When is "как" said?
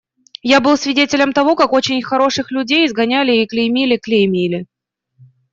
1.55-1.73